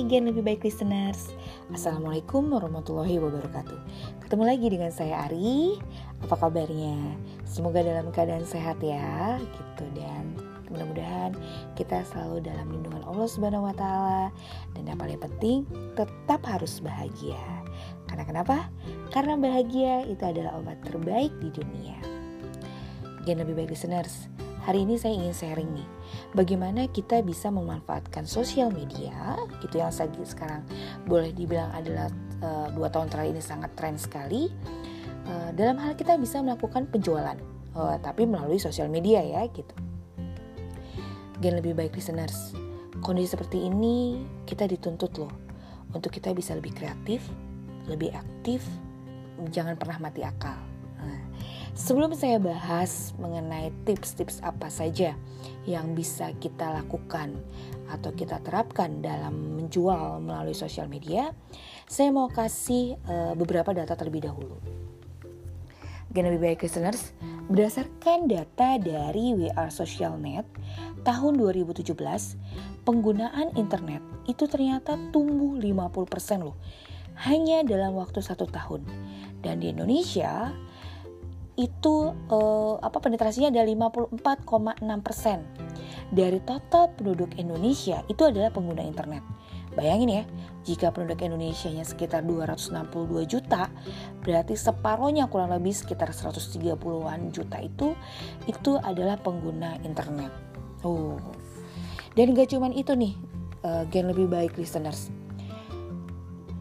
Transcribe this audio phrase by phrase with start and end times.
[0.00, 1.28] Hai Gen Lebih Baik Listeners
[1.76, 3.76] Assalamualaikum warahmatullahi wabarakatuh
[4.24, 5.76] Ketemu lagi dengan saya Ari
[6.24, 7.20] Apa kabarnya?
[7.44, 10.40] Semoga dalam keadaan sehat ya gitu Dan
[10.72, 11.36] mudah-mudahan
[11.76, 14.32] kita selalu dalam lindungan Allah Subhanahu wa taala
[14.72, 17.44] dan yang paling penting tetap harus bahagia.
[18.08, 18.72] Karena kenapa?
[19.12, 22.00] Karena bahagia itu adalah obat terbaik di dunia.
[23.28, 24.32] Gen lebih baik listeners,
[24.64, 25.88] hari ini saya ingin sharing nih
[26.36, 30.62] bagaimana kita bisa memanfaatkan sosial media gitu yang saya sekarang
[31.08, 32.08] boleh dibilang adalah
[32.44, 34.52] uh, dua tahun terakhir ini sangat tren sekali
[35.28, 37.36] uh, dalam hal kita bisa melakukan penjualan
[37.76, 39.74] uh, tapi melalui sosial media ya gitu.
[41.40, 42.52] Gen lebih baik listeners
[43.00, 45.32] kondisi seperti ini kita dituntut loh
[45.96, 47.24] untuk kita bisa lebih kreatif
[47.88, 48.62] lebih aktif
[49.48, 50.69] jangan pernah mati akal
[51.70, 55.14] Sebelum saya bahas mengenai tips-tips apa saja
[55.64, 57.38] yang bisa kita lakukan
[57.86, 61.30] atau kita terapkan dalam menjual melalui sosial media,
[61.86, 64.58] saya mau kasih uh, beberapa data terlebih dahulu.
[66.10, 67.14] Gen lebih baik listeners,
[67.46, 70.42] berdasarkan data dari Are Social Net
[71.06, 71.86] tahun 2017,
[72.82, 76.58] penggunaan internet itu ternyata tumbuh 50% loh,
[77.26, 78.82] hanya dalam waktu satu tahun.
[79.38, 80.50] Dan di Indonesia,
[81.60, 84.16] itu uh, apa penetrasinya ada 54,6
[85.04, 85.44] persen
[86.08, 89.20] dari total penduduk Indonesia itu adalah pengguna internet.
[89.70, 90.24] Bayangin ya,
[90.66, 93.70] jika penduduk Indonesia nya sekitar 262 juta,
[94.26, 97.94] berarti separohnya kurang lebih sekitar 130-an juta itu
[98.50, 100.34] itu adalah pengguna internet.
[100.82, 101.14] Oh.
[102.18, 103.14] Dan gak cuman itu nih,
[103.62, 105.19] uh, gen lebih baik listeners.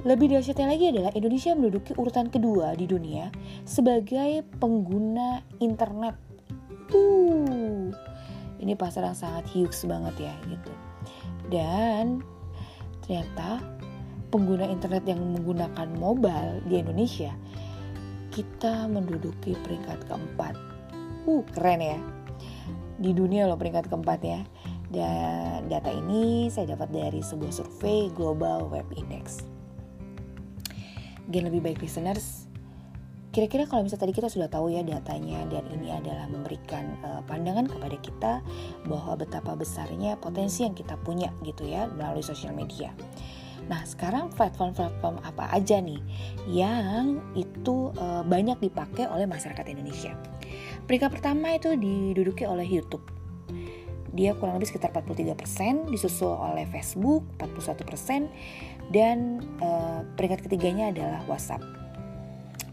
[0.00, 3.28] Lebih dahsyatnya lagi adalah Indonesia menduduki urutan kedua di dunia
[3.68, 6.16] sebagai pengguna internet.
[6.88, 7.92] Uh,
[8.64, 10.72] ini pasar yang sangat huge banget ya gitu.
[11.52, 12.24] Dan
[13.04, 13.60] ternyata
[14.32, 17.36] pengguna internet yang menggunakan mobile di Indonesia
[18.32, 20.56] kita menduduki peringkat keempat.
[21.28, 22.00] Uh, keren ya.
[22.96, 24.40] Di dunia loh peringkat keempat ya.
[24.88, 29.59] Dan data ini saya dapat dari sebuah survei Global Web Index.
[31.30, 32.50] Gen lebih baik listeners,
[33.30, 37.70] kira-kira kalau misalnya tadi kita sudah tahu ya datanya dan ini adalah memberikan uh, pandangan
[37.70, 38.32] kepada kita
[38.90, 42.90] bahwa betapa besarnya potensi yang kita punya gitu ya melalui sosial media.
[43.70, 46.02] Nah sekarang platform-platform apa aja nih
[46.50, 50.18] yang itu uh, banyak dipakai oleh masyarakat Indonesia?
[50.90, 53.06] Peringkat pertama itu diduduki oleh YouTube
[54.10, 58.26] dia kurang lebih sekitar 43%, disusul oleh Facebook 41%,
[58.90, 61.62] dan uh, peringkat ketiganya adalah WhatsApp.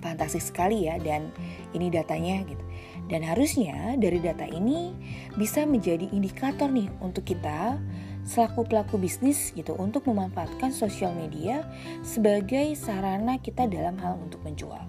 [0.00, 1.32] Fantastis sekali ya, dan
[1.72, 2.64] ini datanya gitu.
[3.08, 4.96] Dan harusnya dari data ini
[5.36, 7.76] bisa menjadi indikator nih untuk kita
[8.24, 11.68] selaku pelaku bisnis gitu untuk memanfaatkan sosial media
[12.00, 14.80] sebagai sarana kita dalam hal untuk menjual.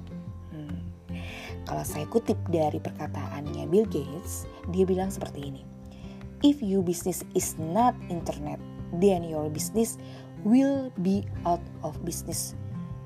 [0.55, 0.79] Hmm.
[1.67, 5.75] Kalau saya kutip dari perkataannya Bill Gates, dia bilang seperti ini
[6.45, 8.61] if your business is not internet,
[9.01, 9.97] then your business
[10.47, 12.53] will be out of business.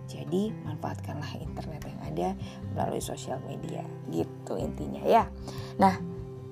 [0.10, 2.30] Jadi manfaatkanlah internet yang ada
[2.74, 5.30] melalui sosial media, gitu intinya ya.
[5.78, 5.96] Nah,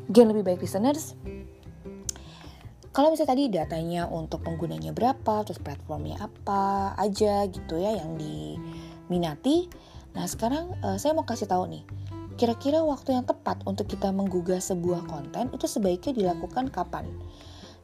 [0.07, 1.17] gen lebih baik listeners,
[2.95, 9.69] kalau misalnya tadi datanya untuk penggunanya berapa, terus platformnya apa aja gitu ya yang diminati.
[10.17, 11.85] Nah sekarang uh, saya mau kasih tahu nih,
[12.37, 17.09] Kira-kira waktu yang tepat untuk kita menggugah sebuah konten itu sebaiknya dilakukan kapan?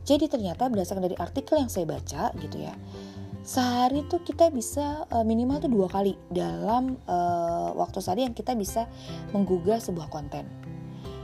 [0.04, 2.76] Jadi ternyata berdasarkan dari artikel yang saya baca gitu ya,
[3.44, 8.56] sehari tuh kita bisa uh, minimal tuh dua kali dalam uh, waktu sehari yang kita
[8.56, 8.88] bisa
[9.32, 10.48] menggugah sebuah konten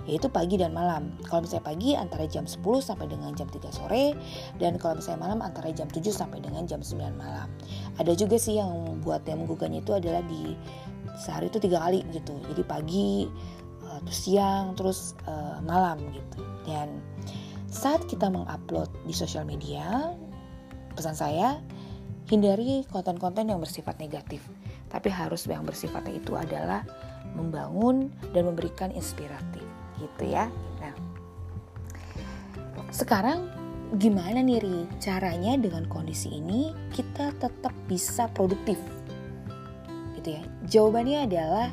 [0.10, 1.14] yaitu pagi dan malam.
[1.30, 4.18] Kalau misalnya pagi antara jam 10 sampai dengan jam 3 sore
[4.58, 7.46] dan kalau misalnya malam antara jam 7 sampai dengan jam 9 malam.
[8.02, 10.58] Ada juga sih yang buat yang menggugahnya itu adalah di
[11.20, 13.28] sehari itu tiga kali gitu jadi pagi
[13.84, 17.04] uh, terus siang terus uh, malam gitu dan
[17.70, 20.14] saat kita mengupload di sosial media
[20.98, 21.62] pesan saya
[22.30, 24.42] hindari konten-konten yang bersifat negatif.
[24.90, 26.82] Tapi harus yang bersifatnya itu adalah
[27.38, 29.62] membangun dan memberikan inspiratif
[30.02, 30.50] gitu ya.
[30.82, 30.94] Nah
[32.90, 33.50] sekarang
[34.02, 34.78] gimana nih Ri?
[34.98, 38.82] Caranya dengan kondisi ini kita tetap bisa produktif.
[40.18, 40.44] Gitu ya?
[40.66, 41.70] Jawabannya adalah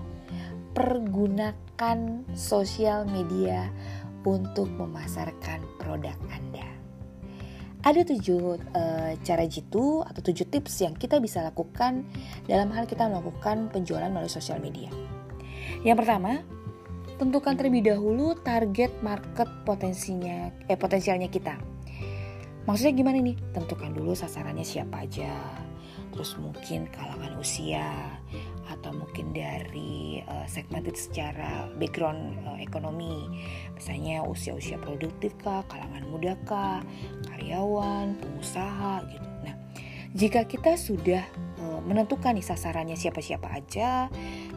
[0.77, 3.73] pergunakan sosial media
[4.27, 6.67] untuk memasarkan produk Anda.
[7.87, 8.83] Ada tujuh e,
[9.23, 12.03] cara jitu atau tujuh tips yang kita bisa lakukan
[12.51, 14.91] dalam hal kita melakukan penjualan melalui sosial media.
[15.87, 16.43] Yang pertama,
[17.23, 21.55] tentukan terlebih dahulu target market potensinya eh potensialnya kita.
[22.67, 23.39] Maksudnya gimana nih?
[23.55, 25.31] Tentukan dulu sasarannya siapa aja.
[26.17, 28.17] Terus mungkin kalangan usia
[28.67, 33.29] atau mungkin dari uh, segmented secara background uh, ekonomi.
[33.77, 36.81] Misalnya usia-usia produktif kah, kalangan muda kah,
[37.29, 39.29] karyawan, pengusaha gitu.
[39.45, 39.55] Nah,
[40.17, 41.23] jika kita sudah
[41.61, 44.09] uh, menentukan nih sasarannya siapa-siapa aja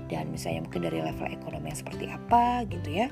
[0.07, 3.11] dan misalnya mungkin dari level ekonomi yang seperti apa gitu ya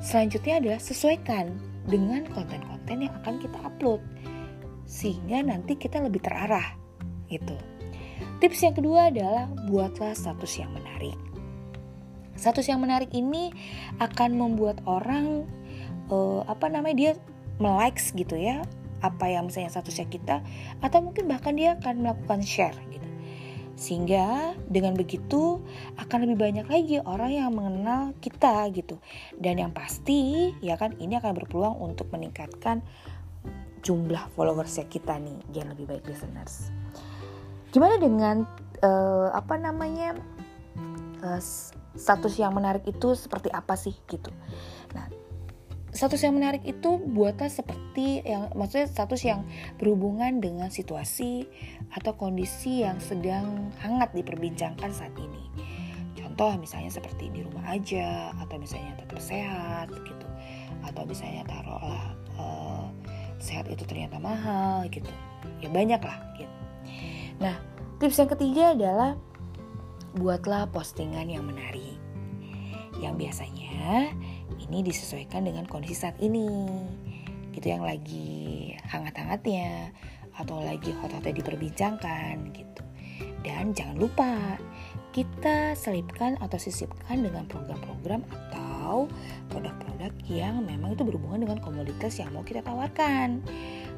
[0.00, 4.00] Selanjutnya adalah sesuaikan dengan konten-konten yang akan kita upload
[4.88, 6.79] sehingga nanti kita lebih terarah
[7.30, 7.56] gitu.
[8.42, 11.16] Tips yang kedua adalah buatlah status yang menarik.
[12.36, 13.52] Status yang menarik ini
[14.00, 15.44] akan membuat orang
[16.08, 17.12] uh, apa namanya dia
[17.60, 18.64] melikes gitu ya
[19.00, 20.36] apa yang misalnya statusnya kita
[20.84, 23.08] atau mungkin bahkan dia akan melakukan share gitu.
[23.80, 25.64] Sehingga dengan begitu
[25.96, 29.00] akan lebih banyak lagi orang yang mengenal kita gitu.
[29.40, 32.84] Dan yang pasti ya kan ini akan berpeluang untuk meningkatkan
[33.80, 36.68] jumlah followersnya kita nih yang lebih baik listeners.
[37.70, 38.36] Gimana dengan
[38.82, 40.18] uh, apa namanya
[41.22, 41.40] uh,
[41.94, 44.30] status yang menarik itu seperti apa sih gitu.
[44.94, 45.06] Nah
[45.90, 49.42] status yang menarik itu buatlah seperti yang maksudnya status yang
[49.78, 51.50] berhubungan dengan situasi
[51.90, 55.50] atau kondisi yang sedang hangat diperbincangkan saat ini.
[56.14, 60.26] Contoh misalnya seperti di rumah aja atau misalnya tetap sehat gitu
[60.86, 62.86] atau misalnya taruhlah uh,
[63.42, 65.10] sehat itu ternyata mahal gitu.
[65.58, 66.59] Ya banyak lah gitu.
[67.40, 67.56] Nah,
[67.98, 69.16] tips yang ketiga adalah
[70.14, 71.96] buatlah postingan yang menarik.
[73.00, 74.12] Yang biasanya
[74.60, 76.68] ini disesuaikan dengan kondisi saat ini
[77.50, 79.90] gitu yang lagi hangat-hangatnya
[80.38, 82.82] atau lagi hot-hotnya diperbincangkan gitu
[83.42, 84.32] dan jangan lupa
[85.10, 88.59] kita selipkan atau sisipkan dengan program-program atau
[89.50, 93.42] produk-produk yang memang itu berhubungan dengan komoditas yang mau kita tawarkan.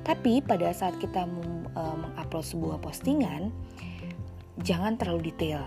[0.02, 3.54] Tapi pada saat kita eh, mengupload sebuah postingan,
[4.66, 5.62] jangan terlalu detail.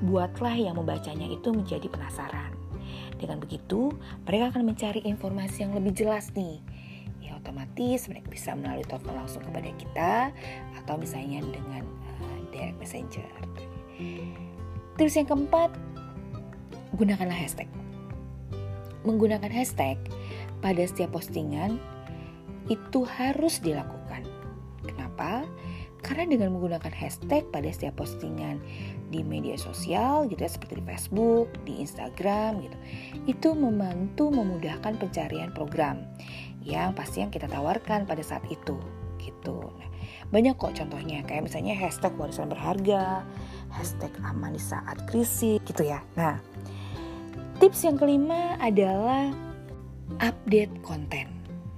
[0.00, 2.56] Buatlah yang membacanya itu menjadi penasaran.
[3.20, 3.92] Dengan begitu,
[4.24, 6.56] mereka akan mencari informasi yang lebih jelas nih.
[7.20, 10.12] Ya otomatis mereka bisa melalui telepon langsung kepada kita
[10.80, 11.84] atau misalnya dengan
[12.16, 13.28] uh, direct messenger.
[14.96, 15.68] Tips yang keempat,
[16.96, 17.68] gunakanlah hashtag.
[19.06, 19.96] Menggunakan hashtag
[20.60, 21.80] pada setiap postingan
[22.68, 24.22] itu harus dilakukan.
[24.84, 25.44] Kenapa?
[26.00, 28.56] Karena dengan menggunakan hashtag pada setiap postingan
[29.12, 32.76] di media sosial gitu ya seperti di Facebook, di Instagram gitu.
[33.28, 36.08] Itu membantu memudahkan pencarian program
[36.64, 38.80] yang pasti yang kita tawarkan pada saat itu
[39.20, 39.60] gitu.
[39.60, 39.88] Nah,
[40.32, 43.20] banyak kok contohnya kayak misalnya hashtag warisan berharga,
[43.68, 46.00] hashtag aman di saat krisis gitu ya.
[46.16, 46.40] Nah,
[47.60, 49.28] tips yang kelima adalah
[50.24, 51.28] update konten.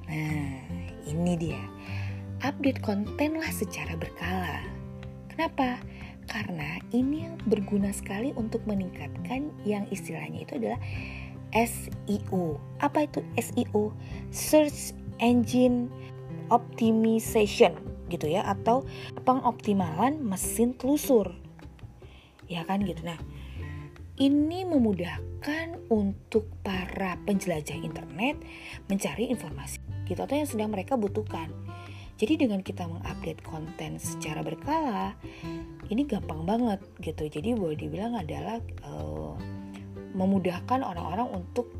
[0.06, 0.62] Nah,
[1.10, 1.58] ini dia
[2.46, 4.62] update konten lah secara berkala.
[5.26, 5.82] Kenapa?
[6.30, 10.78] Karena ini berguna sekali untuk meningkatkan yang istilahnya itu adalah
[11.50, 12.62] SEO.
[12.78, 13.90] Apa itu SEO?
[14.30, 15.90] Search Engine
[16.54, 17.74] Optimization
[18.06, 18.86] gitu ya atau
[19.26, 21.34] pengoptimalan mesin telusur.
[22.46, 23.02] Ya kan gitu.
[23.02, 23.18] Nah,
[24.22, 25.31] ini memudahkan
[25.90, 28.38] untuk para penjelajah internet
[28.86, 31.50] mencari informasi gitu atau yang sedang mereka butuhkan.
[32.20, 35.18] Jadi dengan kita mengupdate konten secara berkala,
[35.90, 37.26] ini gampang banget gitu.
[37.26, 39.34] Jadi boleh dibilang adalah uh,
[40.14, 41.72] memudahkan orang-orang untuk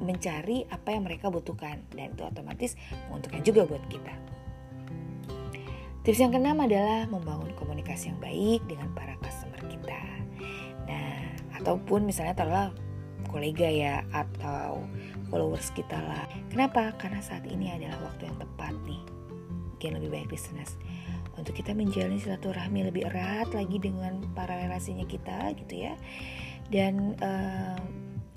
[0.00, 2.78] mencari apa yang mereka butuhkan dan itu otomatis
[3.10, 4.14] menguntungkan juga buat kita.
[6.04, 9.16] Tips yang keenam adalah membangun komunikasi yang baik dengan para
[11.64, 12.70] ataupun misalnya taruhlah
[13.32, 14.84] kolega ya atau
[15.32, 16.28] followers kita lah.
[16.52, 16.92] Kenapa?
[17.00, 19.00] Karena saat ini adalah waktu yang tepat nih
[19.84, 20.80] yang lebih baik listeners
[21.36, 25.92] untuk kita menjalin silaturahmi lebih erat lagi dengan para relasinya kita gitu ya
[26.72, 27.76] dan uh,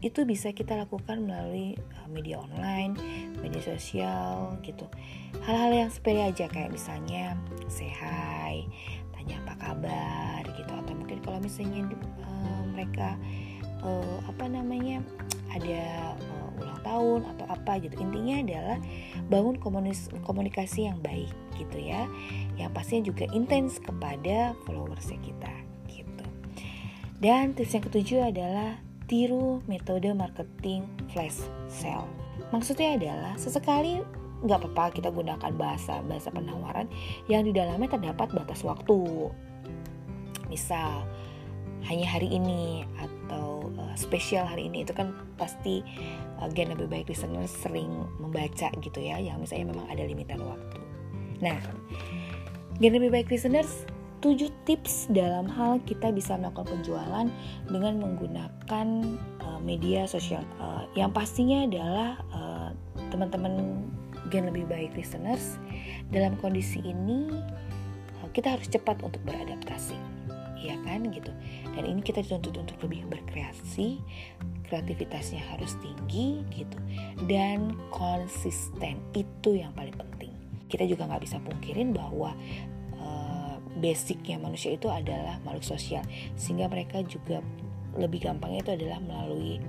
[0.03, 2.93] itu bisa kita lakukan melalui uh, media online,
[3.41, 4.85] media sosial gitu.
[5.41, 7.33] Hal-hal yang sepele aja kayak misalnya
[7.81, 8.69] hi,
[9.15, 11.89] tanya apa kabar gitu atau mungkin kalau misalnya
[12.21, 12.26] uh,
[12.77, 13.17] mereka
[13.81, 15.01] uh, apa namanya
[15.49, 17.97] ada uh, ulang tahun atau apa gitu.
[17.97, 18.77] Intinya adalah
[19.33, 19.57] bangun
[20.21, 22.05] komunikasi yang baik gitu ya
[22.61, 25.53] yang pastinya juga intens kepada followersnya kita
[25.89, 26.25] gitu.
[27.17, 28.77] Dan tips yang ketujuh adalah
[29.09, 31.41] tiru metode marketing flash
[31.71, 32.05] sale.
[32.53, 34.03] Maksudnya adalah sesekali
[34.37, 36.85] nggak apa-apa kita gunakan bahasa bahasa penawaran
[37.25, 39.33] yang di dalamnya terdapat batas waktu.
[40.47, 41.03] Misal
[41.87, 45.83] hanya hari ini atau uh, spesial hari ini itu kan pasti
[46.39, 50.87] uh, gen lebih baik listener sering membaca gitu ya yang misalnya memang ada limitan waktu
[51.41, 51.57] Nah,
[52.77, 53.85] Gen lebih baik listeners,
[54.21, 57.27] 7 tips dalam hal kita bisa melakukan penjualan
[57.69, 58.87] dengan menggunakan
[59.41, 60.41] uh, media sosial.
[60.57, 62.69] Uh, yang pastinya adalah uh,
[63.13, 63.85] teman-teman
[64.33, 65.55] gen lebih baik listeners
[66.11, 67.31] dalam kondisi ini
[68.35, 70.16] kita harus cepat untuk beradaptasi.
[70.61, 71.29] Ya kan gitu.
[71.75, 74.01] Dan ini kita dituntut untuk lebih berkreasi,
[74.65, 76.77] kreativitasnya harus tinggi gitu
[77.29, 80.33] dan konsisten itu yang paling penting.
[80.67, 82.35] Kita juga nggak bisa pungkirin bahwa
[83.77, 86.03] basicnya manusia itu adalah makhluk sosial
[86.35, 87.45] sehingga mereka juga
[87.93, 89.61] lebih gampangnya itu adalah melalui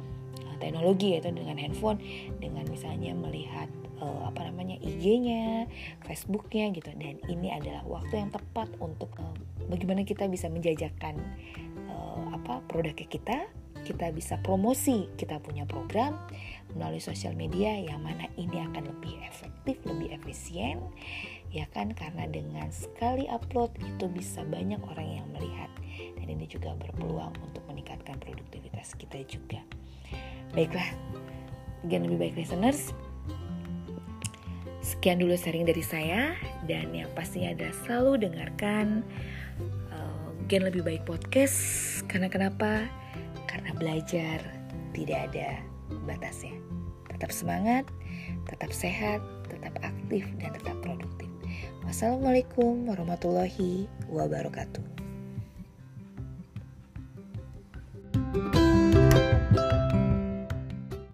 [0.49, 2.01] uh, teknologi yaitu dengan handphone
[2.41, 3.69] dengan misalnya melihat
[4.01, 5.67] uh, apa namanya IG-nya,
[6.07, 6.91] Facebook-nya gitu.
[6.95, 9.35] Dan ini adalah waktu yang tepat untuk uh,
[9.71, 11.19] bagaimana kita bisa menjajakan
[11.91, 13.39] uh, apa produknya kita.
[13.79, 16.19] Kita bisa promosi kita punya program
[16.77, 20.83] melalui sosial media yang mana ini akan lebih efektif, lebih efisien
[21.49, 21.93] ya kan?
[21.97, 25.71] Karena dengan sekali upload itu bisa banyak orang yang melihat.
[26.21, 29.61] Dan ini juga berpeluang untuk meningkatkan produktivitas kita juga.
[30.53, 30.85] Baiklah
[31.87, 32.93] gen lebih baik listeners
[34.89, 36.33] sekian dulu sharing dari saya
[36.65, 39.05] dan yang pastinya adalah selalu dengarkan
[39.93, 41.57] uh, gen lebih baik podcast
[42.09, 42.89] karena kenapa?
[43.45, 44.41] Karena belajar
[44.97, 45.61] tidak ada
[46.09, 46.57] batasnya.
[47.13, 47.85] Tetap semangat
[48.49, 49.21] tetap sehat
[49.53, 51.29] tetap aktif dan tetap produktif.
[51.85, 54.98] Wassalamualaikum warahmatullahi wabarakatuh.